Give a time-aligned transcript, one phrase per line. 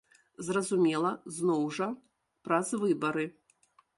[0.45, 1.89] Зразумела, зноў жа
[2.47, 3.25] праз выбары.